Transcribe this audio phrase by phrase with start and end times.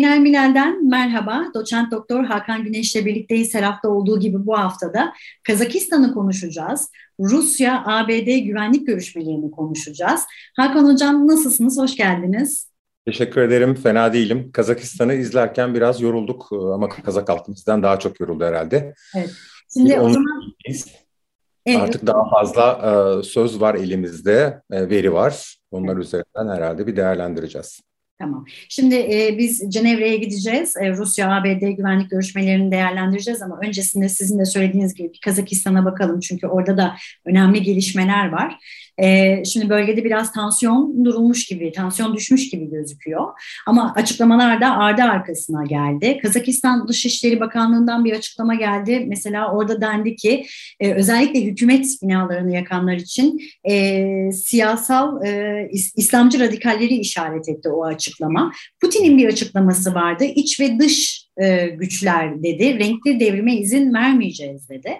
[0.00, 1.44] Zeynel Milal'den merhaba.
[1.54, 3.54] Doçent Doktor Hakan Güneş'le birlikteyiz.
[3.54, 5.12] Her hafta olduğu gibi bu haftada
[5.44, 6.90] Kazakistan'ı konuşacağız.
[7.20, 10.22] Rusya, ABD güvenlik görüşmelerini konuşacağız.
[10.56, 11.78] Hakan Hocam nasılsınız?
[11.78, 12.70] Hoş geldiniz.
[13.06, 13.74] Teşekkür ederim.
[13.74, 14.50] Fena değilim.
[14.52, 18.94] Kazakistan'ı izlerken biraz yorulduk ama Kazak halkımızdan daha çok yoruldu herhalde.
[19.16, 19.30] Evet.
[19.72, 20.54] Şimdi o zaman...
[21.66, 21.80] Evet.
[21.80, 25.56] Artık daha fazla e, söz var elimizde, e, veri var.
[25.70, 27.80] Onlar üzerinden herhalde bir değerlendireceğiz.
[28.20, 28.44] Tamam.
[28.68, 30.76] Şimdi e, biz Cenevre'ye gideceğiz.
[30.76, 36.20] E, Rusya-ABD güvenlik görüşmelerini değerlendireceğiz ama öncesinde sizin de söylediğiniz gibi Kazakistan'a bakalım.
[36.20, 38.56] Çünkü orada da önemli gelişmeler var.
[39.02, 43.26] E, şimdi bölgede biraz tansiyon durulmuş gibi, tansiyon düşmüş gibi gözüküyor.
[43.66, 46.18] Ama açıklamalar da ardı arkasına geldi.
[46.22, 49.04] Kazakistan Dışişleri Bakanlığı'ndan bir açıklama geldi.
[49.08, 50.46] Mesela orada dendi ki
[50.80, 53.40] e, özellikle hükümet binalarını yakanlar için
[53.70, 58.52] e, siyasal e, İslamcı radikalleri işaret etti o açıklama.
[58.80, 60.24] Putin'in bir açıklaması vardı.
[60.24, 62.78] İç ve dış e, güçler dedi.
[62.78, 64.92] Renkli devrime izin vermeyeceğiz dedi.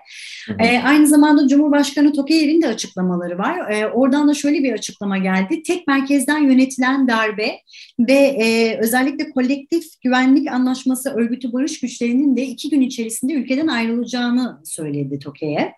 [0.47, 0.63] Hı hı.
[0.63, 3.71] E, aynı zamanda Cumhurbaşkanı Tokayev'in de açıklamaları var.
[3.71, 5.63] E, oradan da şöyle bir açıklama geldi.
[5.63, 7.53] Tek merkezden yönetilen darbe
[7.99, 14.61] ve e, özellikle kolektif güvenlik anlaşması örgütü barış güçlerinin de iki gün içerisinde ülkeden ayrılacağını
[14.65, 15.69] söyledi Tokayev.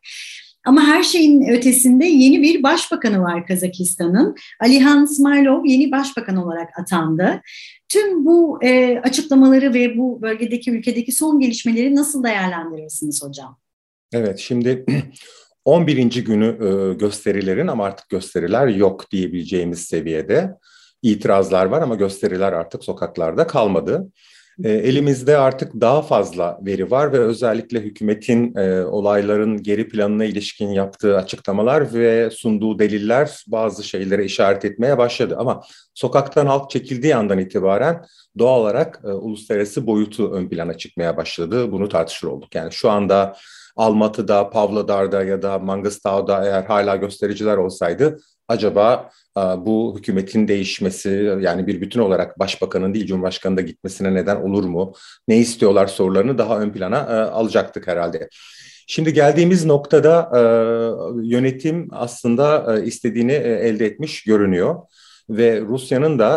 [0.67, 4.37] Ama her şeyin ötesinde yeni bir başbakanı var Kazakistan'ın.
[4.61, 7.41] Alihan Smilov yeni başbakan olarak atandı.
[7.89, 13.59] Tüm bu e, açıklamaları ve bu bölgedeki ülkedeki son gelişmeleri nasıl değerlendirirsiniz hocam?
[14.13, 14.85] Evet şimdi
[15.65, 16.25] 11.
[16.25, 20.55] günü e, gösterilerin ama artık gösteriler yok diyebileceğimiz seviyede
[21.03, 24.13] itirazlar var ama gösteriler artık sokaklarda kalmadı.
[24.65, 30.69] E, elimizde artık daha fazla veri var ve özellikle hükümetin e, olayların geri planına ilişkin
[30.69, 35.37] yaptığı açıklamalar ve sunduğu deliller bazı şeylere işaret etmeye başladı.
[35.39, 35.63] Ama
[35.95, 38.05] sokaktan halk çekildiği andan itibaren
[38.39, 41.73] doğal olarak e, uluslararası boyutu ön plana çıkmaya başladı.
[41.73, 42.55] Bunu tartışır olduk.
[42.55, 43.37] Yani şu anda
[43.77, 51.81] Almatı'da, Pavlodar'da ya da Mangıstau'da eğer hala göstericiler olsaydı acaba bu hükümetin değişmesi yani bir
[51.81, 54.93] bütün olarak başbakanın değil cumhurbaşkanının da gitmesine neden olur mu?
[55.29, 58.29] Ne istiyorlar sorularını daha ön plana alacaktık herhalde.
[58.87, 60.31] Şimdi geldiğimiz noktada
[61.23, 64.77] yönetim aslında istediğini elde etmiş görünüyor
[65.31, 66.37] ve Rusya'nın da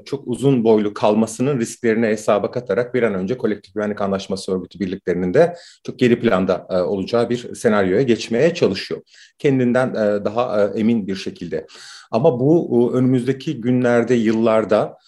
[0.00, 4.80] e, çok uzun boylu kalmasının risklerini hesaba katarak bir an önce kolektif güvenlik anlaşması örgütü
[4.80, 9.00] birliklerinin de çok geri planda e, olacağı bir senaryoya geçmeye çalışıyor.
[9.38, 11.66] Kendinden e, daha emin bir şekilde.
[12.10, 14.98] Ama bu önümüzdeki günlerde, yıllarda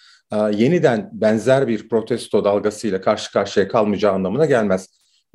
[0.53, 4.89] yeniden benzer bir protesto dalgasıyla karşı karşıya kalmayacağı anlamına gelmez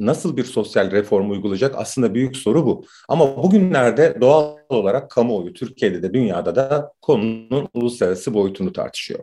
[0.06, 1.76] nasıl bir sosyal reform uygulayacak?
[1.78, 2.86] Aslında büyük soru bu.
[3.10, 9.20] Ama bugünlerde doğal olarak kamuoyu Türkiye'de de dünyada da konunun uluslararası boyutunu tartışıyor.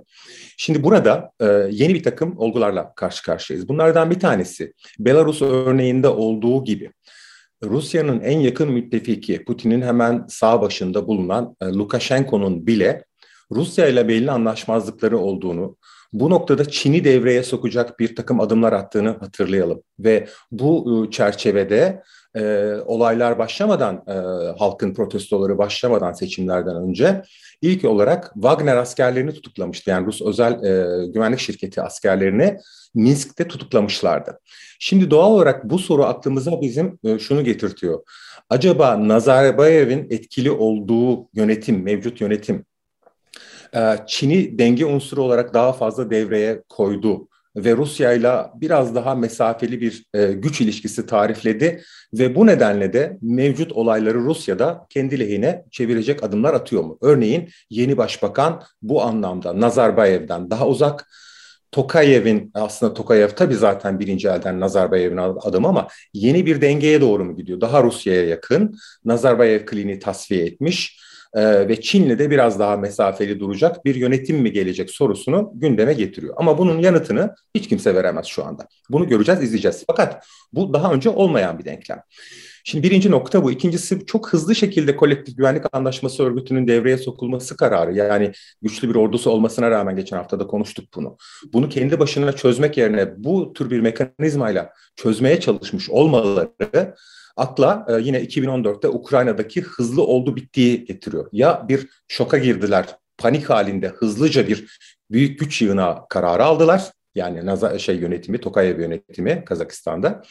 [0.57, 3.69] Şimdi burada e, yeni bir takım olgularla karşı karşıyayız.
[3.69, 6.91] Bunlardan bir tanesi Belarus örneğinde olduğu gibi
[7.65, 13.05] Rusya'nın en yakın müttefiki Putin'in hemen sağ başında bulunan e, Lukashenko'nun bile
[13.53, 15.77] Rusya ile belli anlaşmazlıkları olduğunu,
[16.13, 19.83] bu noktada Çin'i devreye sokacak bir takım adımlar attığını hatırlayalım.
[19.99, 22.03] Ve bu ıı, çerçevede
[22.37, 24.13] e, olaylar başlamadan, e,
[24.59, 27.23] halkın protestoları başlamadan seçimlerden önce
[27.63, 29.91] ilk olarak Wagner askerlerini tutuklamıştı.
[29.91, 32.59] Yani Rus özel e, güvenlik şirketi askerlerini
[32.95, 34.41] Minsk'te tutuklamışlardı.
[34.79, 38.03] Şimdi doğal olarak bu soru aklımıza bizim e, şunu getirtiyor.
[38.51, 42.65] Acaba Nazarbayev'in etkili olduğu yönetim, mevcut yönetim
[44.07, 50.05] Çin'i denge unsuru olarak daha fazla devreye koydu ve Rusya ile biraz daha mesafeli bir
[50.15, 56.55] e, güç ilişkisi tarifledi ve bu nedenle de mevcut olayları Rusya'da kendi lehine çevirecek adımlar
[56.55, 56.99] atıyor mu?
[57.03, 61.09] Örneğin yeni başbakan bu anlamda Nazarbayev'den daha uzak,
[61.73, 67.37] Tokayev'in aslında Tokayev tabii zaten birinci elden Nazarbayev'in adımı ama yeni bir dengeye doğru mu
[67.37, 67.61] gidiyor?
[67.61, 68.79] Daha Rusya'ya yakın.
[69.05, 71.01] Nazarbayev kliniği tasfiye etmiş
[71.35, 76.35] e, ve Çin'le de biraz daha mesafeli duracak bir yönetim mi gelecek sorusunu gündeme getiriyor.
[76.37, 78.67] Ama bunun yanıtını hiç kimse veremez şu anda.
[78.91, 79.85] Bunu göreceğiz, izleyeceğiz.
[79.87, 82.03] Fakat bu daha önce olmayan bir denklem.
[82.65, 83.51] Şimdi birinci nokta bu.
[83.51, 87.95] İkincisi çok hızlı şekilde kolektif güvenlik anlaşması örgütünün devreye sokulması kararı.
[87.95, 88.33] Yani
[88.63, 91.17] güçlü bir ordusu olmasına rağmen geçen hafta da konuştuk bunu.
[91.53, 96.95] Bunu kendi başına çözmek yerine bu tür bir mekanizmayla çözmeye çalışmış olmaları
[97.39, 101.29] akla e, yine 2014'te Ukrayna'daki hızlı oldu bittiği getiriyor.
[101.33, 102.87] Ya bir şoka girdiler,
[103.19, 104.79] panik halinde hızlıca bir
[105.11, 106.93] büyük güç yığına kararı aldılar.
[107.15, 110.23] Yani Naza şey yönetimi, Tokayev yönetimi Kazakistan'da.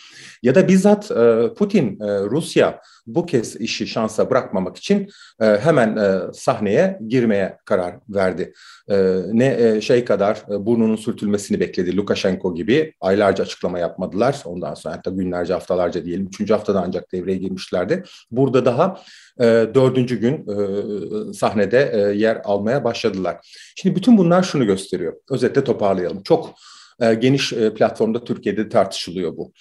[0.44, 5.10] Ya da bizzat e, Putin, e, Rusya bu kez işi şansa bırakmamak için
[5.42, 8.54] e, hemen e, sahneye girmeye karar verdi.
[8.90, 8.98] E,
[9.32, 14.42] ne e, şey kadar e, burnunun sürtülmesini bekledi Lukashenko gibi aylarca açıklama yapmadılar.
[14.46, 16.28] Ondan sonra hatta günlerce haftalarca diyelim.
[16.28, 18.04] Üçüncü haftada ancak devreye girmişlerdi.
[18.32, 19.02] Burada daha
[19.40, 23.38] e, dördüncü gün e, sahnede e, yer almaya başladılar.
[23.76, 25.14] Şimdi bütün bunlar şunu gösteriyor.
[25.30, 26.24] Özetle toparlayalım.
[26.24, 26.54] Çok
[27.02, 29.52] e, geniş e, platformda Türkiye'de tartışılıyor bu.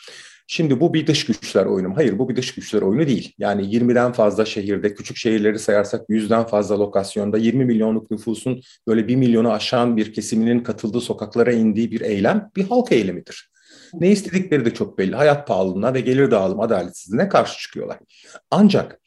[0.46, 1.96] Şimdi bu bir dış güçler oyunu mu?
[1.96, 3.32] Hayır bu bir dış güçler oyunu değil.
[3.38, 9.16] Yani 20'den fazla şehirde, küçük şehirleri sayarsak 100'den fazla lokasyonda 20 milyonluk nüfusun böyle 1
[9.16, 13.50] milyonu aşan bir kesiminin katıldığı sokaklara indiği bir eylem bir halk eylemidir.
[13.94, 15.16] Ne istedikleri de çok belli.
[15.16, 17.98] Hayat pahalılığına ve gelir dağılım adaletsizliğine karşı çıkıyorlar.
[18.50, 19.00] Ancak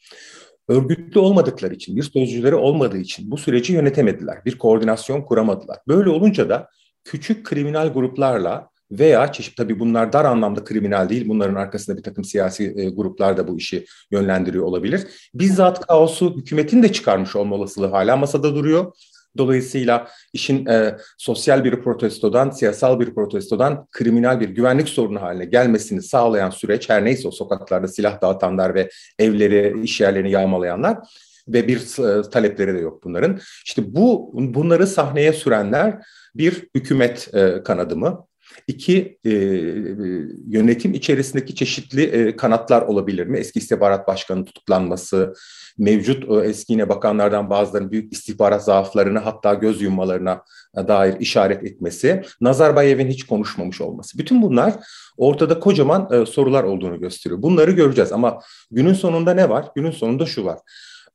[0.68, 4.44] örgütlü olmadıkları için, bir sözcüleri olmadığı için bu süreci yönetemediler.
[4.44, 5.78] Bir koordinasyon kuramadılar.
[5.88, 6.68] Böyle olunca da
[7.04, 11.28] küçük kriminal gruplarla veya çeşit tabii bunlar dar anlamda kriminal değil.
[11.28, 15.06] Bunların arkasında bir takım siyasi e, gruplar da bu işi yönlendiriyor olabilir.
[15.34, 18.92] Bizzat kaosu hükümetin de çıkarmış olma olasılığı hala masada duruyor.
[19.38, 26.02] Dolayısıyla işin e, sosyal bir protestodan, siyasal bir protestodan kriminal bir güvenlik sorunu haline gelmesini
[26.02, 30.98] sağlayan süreç her neyse o sokaklarda silah dağıtanlar ve evleri, iş yerlerini yağmalayanlar
[31.48, 33.40] ve bir e, talepleri de yok bunların.
[33.66, 35.98] İşte bu bunları sahneye sürenler
[36.34, 38.26] bir hükümet e, kanadı mı?
[38.66, 39.30] İki, e,
[40.48, 43.38] yönetim içerisindeki çeşitli e, kanatlar olabilir mi?
[43.38, 45.34] Eski istihbarat başkanı tutuklanması,
[45.78, 50.42] mevcut e, eski yine bakanlardan bazılarının büyük istihbarat zaaflarını hatta göz yummalarına
[50.76, 54.18] dair işaret etmesi, Nazarbayev'in hiç konuşmamış olması.
[54.18, 54.74] Bütün bunlar
[55.16, 57.42] ortada kocaman e, sorular olduğunu gösteriyor.
[57.42, 59.66] Bunları göreceğiz ama günün sonunda ne var?
[59.74, 60.58] Günün sonunda şu var.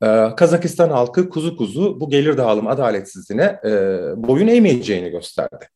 [0.04, 3.70] Ee, Kazakistan halkı kuzu kuzu bu gelir dağılım adaletsizliğine e,
[4.16, 5.70] boyun eğmeyeceğini gösterdi.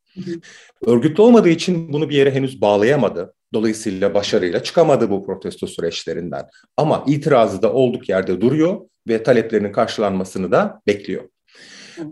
[0.85, 3.33] Örgütlü olmadığı için bunu bir yere henüz bağlayamadı.
[3.53, 6.45] Dolayısıyla başarıyla çıkamadı bu protesto süreçlerinden.
[6.77, 11.23] Ama itirazı da olduk yerde duruyor ve taleplerinin karşılanmasını da bekliyor.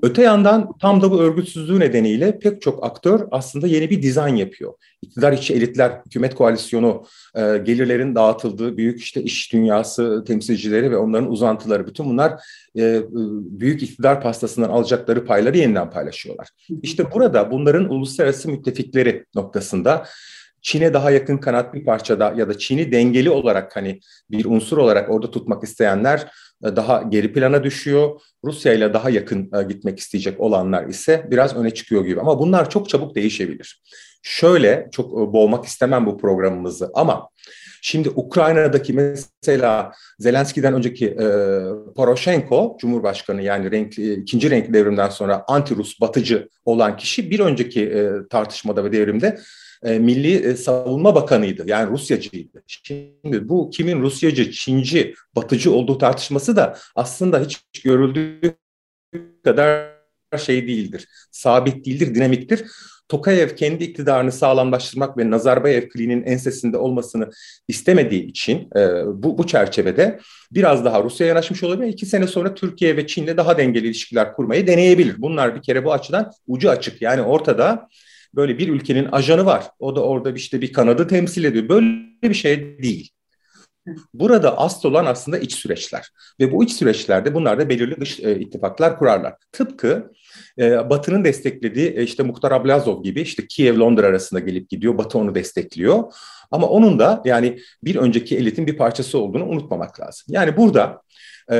[0.02, 4.74] Öte yandan tam da bu örgütsüzlüğü nedeniyle pek çok aktör aslında yeni bir dizayn yapıyor.
[5.02, 7.06] İktidar içi elitler, hükümet koalisyonu,
[7.36, 12.34] e, gelirlerin dağıtıldığı büyük işte iş dünyası temsilcileri ve onların uzantıları bütün bunlar
[12.76, 13.04] e, e,
[13.60, 16.48] büyük iktidar pastasından alacakları payları yeniden paylaşıyorlar.
[16.82, 20.06] İşte burada bunların uluslararası müttefikleri noktasında
[20.68, 24.00] Çin'e daha yakın kanat bir parçada ya da Çin'i dengeli olarak hani
[24.32, 26.32] bir unsur olarak orada tutmak isteyenler
[26.64, 28.22] e, daha geri plana düşüyor.
[28.46, 32.20] Rusya ile daha yakın e, gitmek isteyecek olanlar ise biraz öne çıkıyor gibi.
[32.20, 33.82] Ama bunlar çok çabuk değişebilir.
[34.24, 37.30] Şöyle çok e, boğmak istemem bu programımızı ama
[37.82, 41.28] Şimdi Ukrayna'daki mesela Zelenski'den önceki e,
[41.96, 48.12] Poroshenko, Cumhurbaşkanı yani renkli, ikinci renkli devrimden sonra anti-Rus batıcı olan kişi bir önceki e,
[48.30, 49.40] tartışmada ve devrimde
[49.84, 51.64] e, Milli e, Savunma Bakanıydı.
[51.68, 52.64] Yani Rusyacıydı.
[52.68, 58.56] Şimdi bu kimin Rusyacı, Çinci, Batıcı olduğu tartışması da aslında hiç görüldüğü
[59.44, 59.98] kadar
[60.38, 61.08] şey değildir.
[61.32, 62.66] Sabit değildir, dinamiktir.
[63.10, 67.30] Tokayev kendi iktidarını sağlamlaştırmak ve Nazarbayev kliğinin ensesinde olmasını
[67.68, 70.20] istemediği için e, bu, bu çerçevede
[70.52, 71.94] biraz daha Rusya'ya yanaşmış olabilir.
[71.94, 75.16] İki sene sonra Türkiye ve Çin'le daha dengeli ilişkiler kurmayı deneyebilir.
[75.18, 77.02] Bunlar bir kere bu açıdan ucu açık.
[77.02, 77.88] Yani ortada
[78.36, 79.64] böyle bir ülkenin ajanı var.
[79.80, 81.70] O da orada işte bir kanadı temsil ediyor.
[81.70, 81.88] Böyle
[82.24, 83.12] bir şey değil.
[84.14, 88.40] Burada asıl olan aslında iç süreçler ve bu iç süreçlerde bunlar da belirli dış e,
[88.40, 89.34] ittifaklar kurarlar.
[89.52, 90.12] Tıpkı
[90.60, 94.98] e, Batı'nın desteklediği e, işte Muhtar Ablazov gibi işte Kiev-Londra arasında gelip gidiyor.
[94.98, 96.04] Batı onu destekliyor.
[96.52, 100.26] Ama onun da yani bir önceki elitin bir parçası olduğunu unutmamak lazım.
[100.28, 101.02] Yani burada
[101.52, 101.56] e,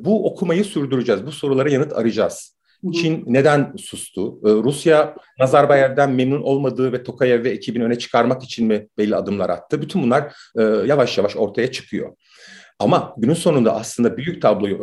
[0.00, 1.26] bu okumayı sürdüreceğiz.
[1.26, 2.59] Bu sorulara yanıt arayacağız.
[2.94, 4.40] Çin neden sustu?
[4.44, 9.50] Ee, Rusya Nazarbayev'den memnun olmadığı ve Tokayev ve ekibini öne çıkarmak için mi belli adımlar
[9.50, 9.82] attı?
[9.82, 12.16] Bütün bunlar e, yavaş yavaş ortaya çıkıyor.
[12.78, 14.76] Ama günün sonunda aslında büyük tabloyu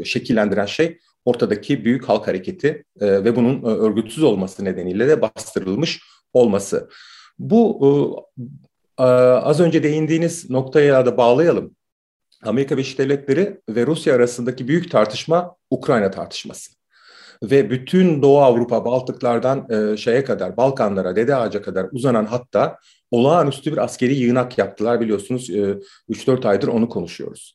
[0.00, 6.00] e, şekillendiren şey ortadaki büyük halk hareketi e, ve bunun örgütsüz olması nedeniyle de bastırılmış
[6.32, 6.88] olması.
[7.38, 8.26] Bu
[8.98, 11.76] az önce değindiğiniz noktaya da bağlayalım.
[12.44, 16.79] Amerika Birleşik Devletleri ve Rusya arasındaki büyük tartışma Ukrayna tartışması
[17.42, 22.78] ve bütün Doğu Avrupa, Baltıklardan e, şeye kadar, Balkanlara, Dede Ağaca kadar uzanan hatta
[23.10, 25.50] olağanüstü bir askeri yığınak yaptılar biliyorsunuz.
[25.50, 25.78] E,
[26.08, 27.54] 3-4 aydır onu konuşuyoruz.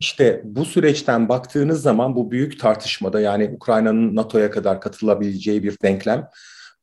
[0.00, 6.28] İşte bu süreçten baktığınız zaman bu büyük tartışmada yani Ukrayna'nın NATO'ya kadar katılabileceği bir denklem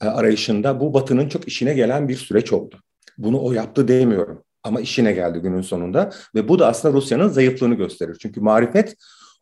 [0.03, 2.75] e, arayışında bu Batı'nın çok işine gelen bir süreç oldu.
[3.17, 7.75] Bunu o yaptı demiyorum ama işine geldi günün sonunda ve bu da aslında Rusya'nın zayıflığını
[7.75, 8.17] gösterir.
[8.21, 8.95] Çünkü marifet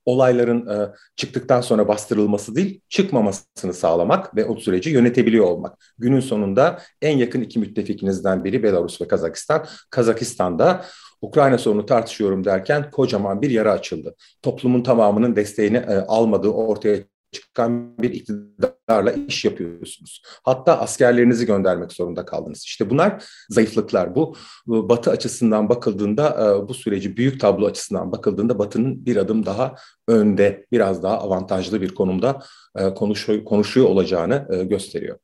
[0.05, 5.93] olayların e, çıktıktan sonra bastırılması değil, çıkmamasını sağlamak ve o süreci yönetebiliyor olmak.
[5.97, 9.65] Günün sonunda en yakın iki müttefikinizden biri Belarus ve Kazakistan.
[9.89, 10.85] Kazakistan'da
[11.21, 14.15] Ukrayna sorunu tartışıyorum derken kocaman bir yara açıldı.
[14.41, 16.97] Toplumun tamamının desteğini e, almadığı ortaya
[17.31, 20.21] çıkan bir iktidarla iş yapıyorsunuz.
[20.43, 22.63] Hatta askerlerinizi göndermek zorunda kaldınız.
[22.63, 24.15] İşte bunlar zayıflıklar.
[24.15, 24.35] Bu
[24.67, 29.75] Batı açısından bakıldığında e, bu süreci büyük tablo açısından bakıldığında Batı'nın bir adım daha
[30.07, 32.39] önde, biraz daha avantajlı bir konumda
[32.75, 35.17] e, konuşuyor, konuşuyor olacağını e, gösteriyor.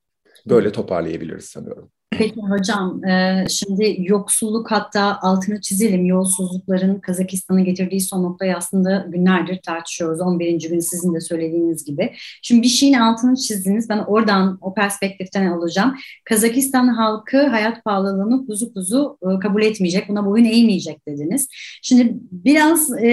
[0.45, 1.91] Böyle toparlayabiliriz sanıyorum.
[2.11, 9.59] Peki hocam, e, şimdi yoksulluk hatta altını çizelim yolsuzlukların Kazakistan'a getirdiği son noktayı aslında günlerdir
[9.61, 10.21] tartışıyoruz.
[10.21, 10.69] 11.
[10.69, 12.13] gün sizin de söylediğiniz gibi.
[12.41, 13.89] Şimdi bir şeyin altını çizdiniz.
[13.89, 15.95] Ben oradan o perspektiften alacağım.
[16.25, 21.47] Kazakistan halkı hayat pahalılığını kuzu kuzu e, kabul etmeyecek, buna boyun eğmeyecek dediniz.
[21.81, 23.09] Şimdi biraz e,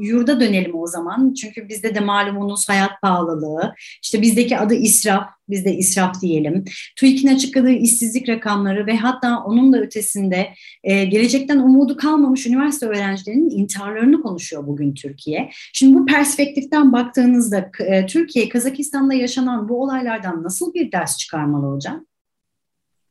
[0.00, 1.34] yurda dönelim o zaman.
[1.34, 6.64] Çünkü bizde de malumunuz hayat pahalılığı, işte bizdeki adı israf, biz de israf diyelim.
[6.96, 7.70] TÜİK'in açıkladığı
[8.10, 14.66] işsizlik rakamları ve hatta onun da ötesinde e, gelecekten umudu kalmamış üniversite öğrencilerinin intiharlarını konuşuyor
[14.66, 15.50] bugün Türkiye.
[15.72, 22.06] Şimdi bu perspektiften baktığınızda e, Türkiye, Kazakistan'da yaşanan bu olaylardan nasıl bir ders çıkarmalı hocam?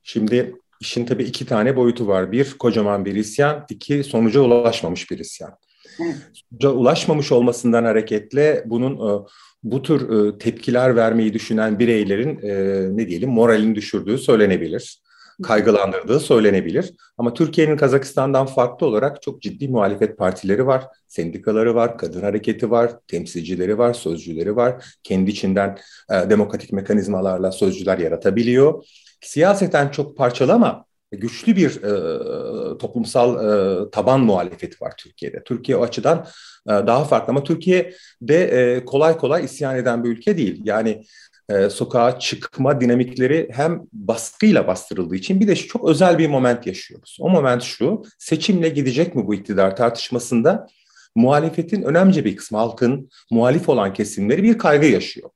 [0.04, 2.32] Şimdi işin tabii iki tane boyutu var.
[2.32, 3.66] Bir, kocaman bir isyan.
[3.70, 5.52] iki sonuca ulaşmamış bir isyan.
[6.00, 9.26] Sonuca ulaşmamış olmasından hareketle bunun e,
[9.64, 15.02] bu tür e, tepkiler vermeyi düşünen bireylerin e, ne diyelim moralini düşürdüğü söylenebilir.
[15.44, 16.94] Kaygılandırdığı söylenebilir.
[17.18, 22.92] Ama Türkiye'nin Kazakistan'dan farklı olarak çok ciddi muhalefet partileri var, sendikaları var, kadın hareketi var,
[23.08, 24.86] temsilcileri var, sözcüleri var.
[25.04, 25.78] Kendi içinden
[26.12, 28.86] e, demokratik mekanizmalarla sözcüler yaratabiliyor.
[29.22, 35.44] Siyaseten çok parçalı ama güçlü bir e, toplumsal e, taban muhalefeti var Türkiye'de.
[35.44, 36.28] Türkiye o açıdan
[36.68, 40.62] e, daha farklı ama Türkiye de e, kolay kolay isyan eden bir ülke değil.
[40.64, 41.04] Yani
[41.50, 47.18] e, sokağa çıkma dinamikleri hem baskıyla bastırıldığı için bir de çok özel bir moment yaşıyoruz.
[47.22, 50.68] O moment şu, seçimle gidecek mi bu iktidar tartışmasında
[51.16, 55.30] muhalefetin önemli bir kısmı halkın muhalif olan kesimleri bir kaygı yaşıyor.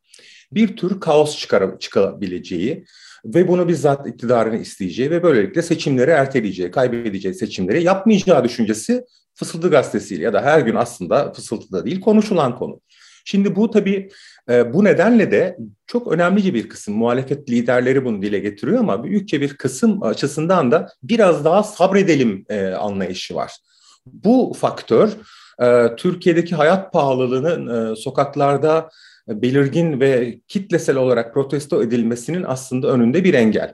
[0.52, 2.86] Bir tür kaos çıkar, çıkabileceği,
[3.26, 9.04] ve bunu bizzat iktidarını isteyeceği ve böylelikle seçimleri erteleyeceği, kaybedeceği seçimleri yapmayacağı düşüncesi
[9.36, 12.82] Fısıldı gazetesiyle ya da her gün aslında fısıltıda değil konuşulan konu.
[13.26, 14.10] Şimdi bu tabii
[14.50, 19.42] e, bu nedenle de çok önemlice bir kısım muhalefet liderleri bunu dile getiriyor ama büyükçe
[19.42, 23.52] bir kısım açısından da biraz daha sabredelim e, anlayışı var.
[24.06, 25.10] Bu faktör
[25.62, 28.90] e, Türkiye'deki hayat pahalılığının sokaklarda
[29.28, 33.74] belirgin ve kitlesel olarak protesto edilmesinin aslında önünde bir engel.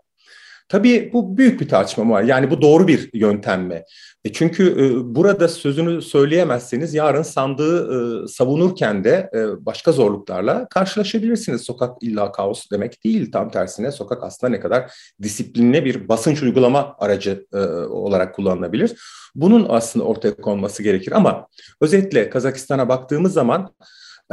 [0.69, 2.23] Tabii bu büyük bir tartışma var.
[2.23, 3.83] Yani bu doğru bir yöntem mi?
[4.23, 11.61] E çünkü e, burada sözünü söyleyemezseniz yarın sandığı e, savunurken de e, başka zorluklarla karşılaşabilirsiniz.
[11.61, 13.31] Sokak illa kaos demek değil.
[13.31, 14.91] Tam tersine sokak aslında ne kadar
[15.21, 18.95] disiplinli bir basınç uygulama aracı e, olarak kullanılabilir.
[19.35, 21.11] Bunun aslında ortaya konması gerekir.
[21.11, 21.47] Ama
[21.81, 23.73] özetle Kazakistan'a baktığımız zaman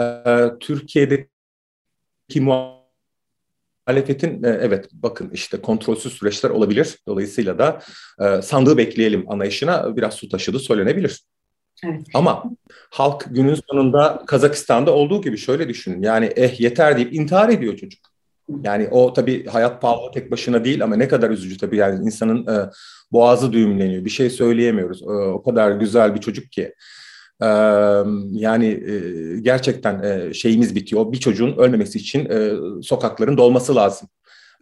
[0.00, 0.25] e,
[0.61, 1.31] Türkiye'deki
[3.87, 6.99] muhalefetin e, evet bakın işte kontrolsüz süreçler olabilir.
[7.09, 7.83] Dolayısıyla da
[8.21, 11.23] e, sandığı bekleyelim anlayışına biraz su taşıdığı söylenebilir.
[11.85, 12.07] Evet.
[12.15, 12.45] Ama
[12.91, 16.03] halk günün sonunda Kazakistan'da olduğu gibi şöyle düşünün.
[16.03, 18.00] Yani eh yeter deyip intihar ediyor çocuk.
[18.62, 22.47] Yani o tabii hayat pahalı tek başına değil ama ne kadar üzücü tabii yani insanın
[22.47, 22.71] e,
[23.12, 24.05] boğazı düğümleniyor.
[24.05, 25.03] Bir şey söyleyemiyoruz.
[25.03, 26.75] E, o kadar güzel bir çocuk ki
[28.33, 28.83] yani
[29.43, 31.12] gerçekten şeyimiz bitiyor.
[31.12, 32.28] Bir çocuğun ölmemesi için
[32.83, 34.09] sokakların dolması lazım.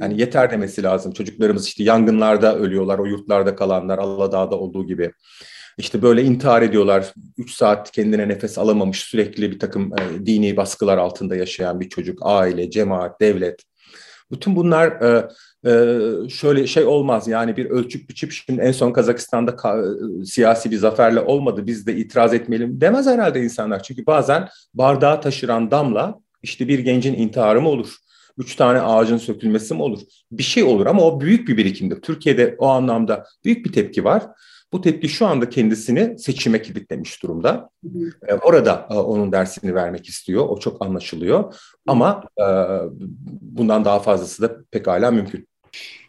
[0.01, 1.13] Yani yeter demesi lazım.
[1.13, 5.13] Çocuklarımız işte yangınlarda ölüyorlar, o yurtlarda kalanlar, Aladağ'da olduğu gibi.
[5.79, 7.15] İşte böyle intihar ediyorlar.
[7.39, 12.19] Üç saat kendine nefes alamamış, sürekli bir takım e, dini baskılar altında yaşayan bir çocuk,
[12.23, 13.63] aile, cemaat, devlet.
[14.31, 15.29] Bütün bunlar e,
[15.67, 20.77] e, şöyle şey olmaz yani bir ölçüp biçip şimdi en son Kazakistan'da ka- siyasi bir
[20.77, 23.83] zaferle olmadı biz de itiraz etmeyelim demez herhalde insanlar.
[23.83, 27.97] Çünkü bazen bardağı taşıran damla işte bir gencin intiharı mı olur?
[28.39, 30.01] Üç tane ağacın sökülmesi mi olur?
[30.33, 32.01] Bir şey olur ama o büyük bir birikimdir.
[32.01, 34.23] Türkiye'de o anlamda büyük bir tepki var.
[34.75, 37.71] Bu tepki şu anda kendisini seçime kilitlemiş durumda.
[37.85, 40.47] Hı Orada e, onun dersini vermek istiyor.
[40.49, 41.55] O çok anlaşılıyor.
[41.87, 42.45] Ama e,
[43.41, 45.49] bundan daha fazlası da pekala mümkün.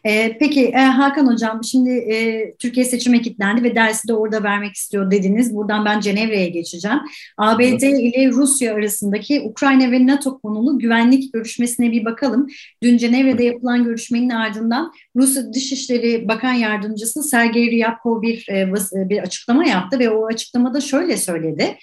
[0.06, 4.74] E, peki e, Hakan Hocam şimdi e, Türkiye seçime kilitlendi ve dersi de orada vermek
[4.74, 5.54] istiyor dediniz.
[5.54, 6.98] Buradan ben Cenevre'ye geçeceğim.
[7.38, 7.82] ABD evet.
[7.82, 12.46] ile Rusya arasındaki Ukrayna ve NATO konulu güvenlik görüşmesine bir bakalım.
[12.82, 19.66] Dün Cenevre'de yapılan görüşmenin ardından Rusya Dışişleri Bakan Yardımcısı Sergey Ryabkov bir, e, bir açıklama
[19.66, 21.76] yaptı ve o açıklamada şöyle söyledi.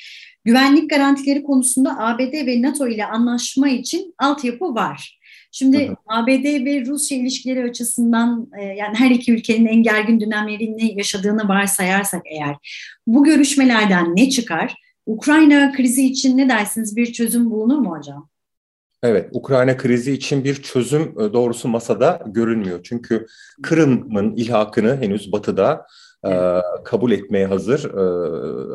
[0.46, 5.20] güvenlik garantileri konusunda ABD ve NATO ile anlaşma için altyapı var.
[5.55, 5.95] Şimdi hı hı.
[6.07, 12.22] ABD ve Rusya ilişkileri açısından e, yani her iki ülkenin en gergin dönemlerini yaşadığını varsayarsak
[12.25, 12.55] eğer
[13.07, 14.75] bu görüşmelerden ne çıkar?
[15.05, 16.95] Ukrayna krizi için ne dersiniz?
[16.95, 18.29] Bir çözüm bulunur mu hocam?
[19.03, 22.79] Evet, Ukrayna krizi için bir çözüm e, doğrusu masada görünmüyor.
[22.83, 23.27] Çünkü
[23.63, 25.86] Kırım'ın ilhakını henüz Batı'da
[26.84, 28.03] kabul etmeye hazır, e,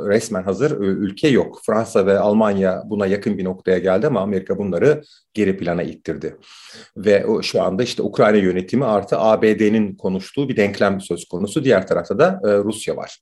[0.09, 1.61] resmen hazır ülke yok.
[1.67, 5.03] Fransa ve Almanya buna yakın bir noktaya geldi ama Amerika bunları
[5.35, 6.37] geri plana ittirdi.
[6.97, 11.65] Ve şu anda işte Ukrayna yönetimi artı ABD'nin konuştuğu bir denklem söz konusu.
[11.65, 13.19] Diğer tarafta da e, Rusya var.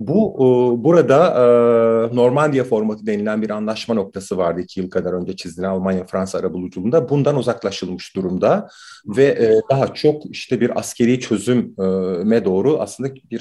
[0.00, 5.36] Bu e, burada e, Normandiya formatı denilen bir anlaşma noktası vardı iki yıl kadar önce
[5.36, 7.08] çizilen Almanya-Fransa arabuluculuğunda.
[7.08, 8.68] Bundan uzaklaşılmış durumda
[9.06, 13.35] ve e, daha çok işte bir askeri çözüme doğru aslında bir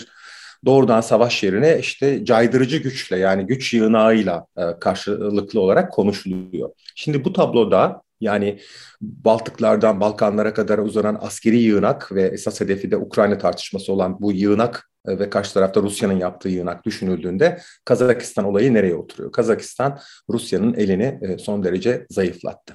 [0.66, 6.70] doğrudan savaş yerine işte caydırıcı güçle yani güç yığınağıyla e, karşılıklı olarak konuşuluyor.
[6.96, 8.60] Şimdi bu tabloda yani
[9.02, 14.90] Baltıklardan Balkanlara kadar uzanan askeri yığınak ve esas hedefi de Ukrayna tartışması olan bu yığınak
[15.08, 19.32] e, ve karşı tarafta Rusya'nın yaptığı yığınak düşünüldüğünde Kazakistan olayı nereye oturuyor?
[19.32, 20.00] Kazakistan
[20.30, 22.74] Rusya'nın elini e, son derece zayıflattı.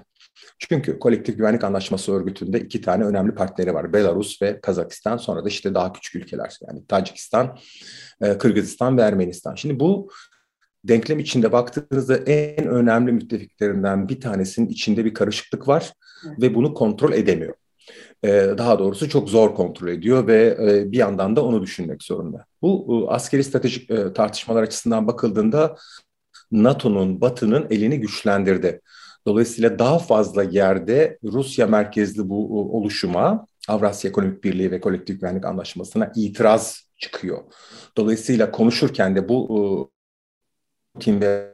[0.58, 3.92] Çünkü kolektif güvenlik anlaşması örgütünde iki tane önemli partneri var.
[3.92, 5.16] Belarus ve Kazakistan.
[5.16, 7.58] Sonra da işte daha küçük ülkeler yani Tacikistan,
[8.20, 9.54] e, Kırgızistan ve Ermenistan.
[9.54, 10.10] Şimdi bu
[10.84, 15.92] denklem içinde baktığınızda en önemli müttefiklerinden bir tanesinin içinde bir karışıklık var
[16.40, 17.54] ve bunu kontrol edemiyor.
[18.24, 22.44] Ee, daha doğrusu çok zor kontrol ediyor ve e, bir yandan da onu düşünmek zorunda.
[22.62, 25.76] Bu e, askeri stratejik e, tartışmalar açısından bakıldığında
[26.52, 28.80] NATO'nun, Batı'nın elini güçlendirdi.
[29.26, 36.12] Dolayısıyla daha fazla yerde Rusya merkezli bu oluşuma, Avrasya Ekonomik Birliği ve Kolektif Güvenlik Anlaşması'na
[36.16, 37.38] itiraz çıkıyor.
[37.96, 39.90] Dolayısıyla konuşurken de bu
[40.94, 41.50] Putin ve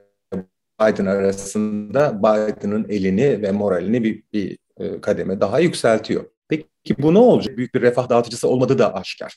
[0.81, 4.59] Biden arasında Biden'ın elini ve moralini bir, bir
[5.01, 6.25] kademe daha yükseltiyor.
[6.49, 6.69] Peki
[6.99, 7.57] bu ne olacak?
[7.57, 9.37] Büyük bir refah dağıtıcısı olmadığı da aşikar.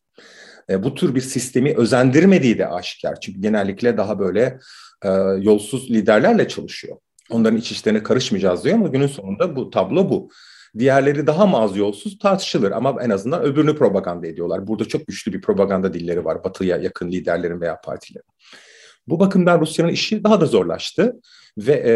[0.69, 3.19] E, bu tür bir sistemi özendirmediği de aşikar.
[3.19, 4.59] Çünkü genellikle daha böyle
[5.03, 5.09] e,
[5.41, 6.97] yolsuz liderlerle çalışıyor.
[7.29, 10.29] Onların iç işlerine karışmayacağız diyor ama günün sonunda bu tablo bu.
[10.79, 14.67] Diğerleri daha mı az yolsuz tartışılır ama en azından öbürünü propaganda ediyorlar.
[14.67, 18.25] Burada çok güçlü bir propaganda dilleri var batıya yakın liderlerin veya partilerin.
[19.07, 21.19] Bu bakımdan Rusya'nın işi daha da zorlaştı
[21.57, 21.93] ve e,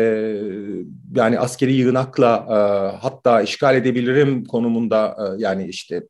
[1.15, 2.56] yani askeri yığınakla e,
[2.98, 6.04] hatta işgal edebilirim konumunda e, yani işte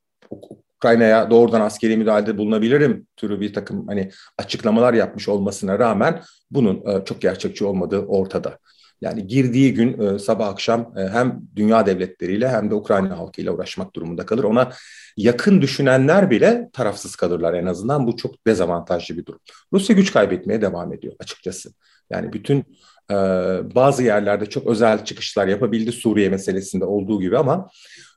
[0.78, 7.06] Ukrayna'ya doğrudan askeri müdahalede bulunabilirim türü bir takım hani açıklamalar yapmış olmasına rağmen bunun e,
[7.06, 8.60] çok gerçekçi olmadığı ortada.
[9.04, 13.96] Yani girdiği gün e, sabah akşam e, hem dünya devletleriyle hem de Ukrayna halkıyla uğraşmak
[13.96, 14.44] durumunda kalır.
[14.44, 14.72] Ona
[15.18, 18.08] yakın düşünenler bile tarafsız kalırlar en azından.
[18.08, 19.40] Bu çok dezavantajlı bir durum.
[19.74, 21.74] Rusya güç kaybetmeye devam ediyor açıkçası.
[22.10, 22.58] Yani bütün
[23.12, 23.16] e,
[23.76, 27.70] bazı yerlerde çok özel çıkışlar yapabildi Suriye meselesinde olduğu gibi ama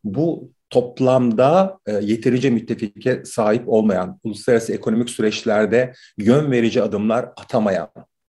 [0.05, 7.89] bu toplamda e, yeterince müttefike sahip olmayan, uluslararası ekonomik süreçlerde yön verici adımlar atamayan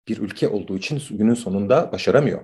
[0.10, 2.40] bir ülke olduğu için günün sonunda başaramıyor.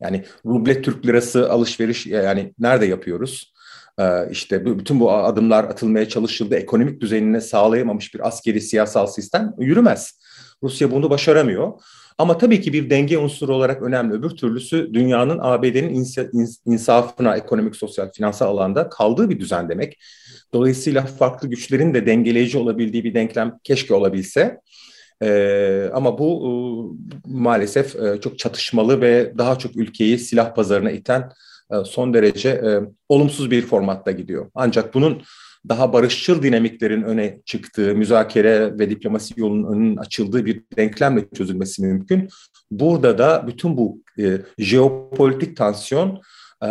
[0.00, 3.54] Yani ruble Türk lirası alışveriş yani nerede yapıyoruz?
[3.98, 6.54] Ee, işte bütün bu adımlar atılmaya çalışıldı.
[6.54, 10.18] Ekonomik düzenine sağlayamamış bir askeri siyasal sistem yürümez.
[10.62, 11.72] Rusya bunu başaramıyor.
[12.18, 14.14] Ama tabii ki bir denge unsuru olarak önemli.
[14.14, 16.06] Öbür türlüsü dünyanın ABD'nin
[16.66, 19.98] insafına, ekonomik, sosyal, finansal alanda kaldığı bir düzen demek.
[20.52, 24.60] Dolayısıyla farklı güçlerin de dengeleyici olabildiği bir denklem keşke olabilse.
[25.22, 26.50] Ee, ama bu e,
[27.26, 31.32] maalesef e, çok çatışmalı ve daha çok ülkeyi silah pazarına iten
[31.72, 34.50] e, son derece e, olumsuz bir formatta gidiyor.
[34.54, 35.22] Ancak bunun
[35.68, 42.28] daha barışçıl dinamiklerin öne çıktığı, müzakere ve diplomasi yolunun önünün açıldığı bir denklemle çözülmesi mümkün.
[42.70, 46.20] Burada da bütün bu e, jeopolitik tansiyon
[46.62, 46.68] e,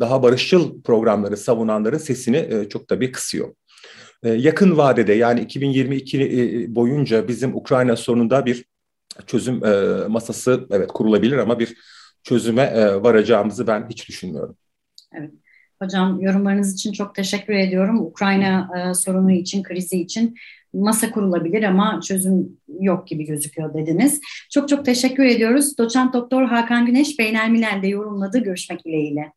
[0.00, 3.54] daha barışçıl programları savunanların sesini e, çok tabii kısıyor.
[4.22, 8.64] E, yakın vadede yani 2022 e, boyunca bizim Ukrayna sorununda bir
[9.26, 11.74] çözüm e, masası evet kurulabilir ama bir
[12.22, 14.56] çözüme varacağımızı ben hiç düşünmüyorum.
[15.14, 15.30] Evet.
[15.82, 18.00] Hocam yorumlarınız için çok teşekkür ediyorum.
[18.00, 20.34] Ukrayna e, sorunu için, krizi için
[20.72, 24.20] masa kurulabilir ama çözüm yok gibi gözüküyor dediniz.
[24.50, 25.78] Çok çok teşekkür ediyoruz.
[25.78, 28.38] Doçent Doktor Hakan Güneş Beynelmiler'de yorumladı.
[28.38, 29.32] Görüşmek dileğiyle.